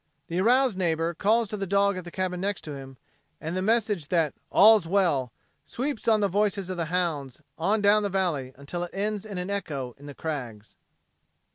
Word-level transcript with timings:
The 0.29 0.41
aroused 0.41 0.79
neighbor 0.79 1.13
calls 1.13 1.47
to 1.49 1.57
the 1.57 1.67
dog 1.67 1.95
at 1.95 2.05
the 2.05 2.09
cabin 2.09 2.41
next 2.41 2.61
to 2.61 2.73
him, 2.73 2.97
and 3.39 3.55
the 3.55 3.61
message 3.61 4.07
that 4.07 4.33
"all's 4.49 4.87
well" 4.87 5.31
sweeps 5.63 6.07
on 6.07 6.21
the 6.21 6.27
voices 6.27 6.69
of 6.71 6.77
the 6.77 6.85
hounds 6.85 7.39
on 7.55 7.81
down 7.81 8.01
the 8.01 8.09
valley 8.09 8.51
until 8.55 8.83
it 8.83 8.95
ends 8.95 9.27
in 9.27 9.37
an 9.37 9.51
echo 9.51 9.93
in 9.99 10.07
the 10.07 10.15
crags. 10.15 10.75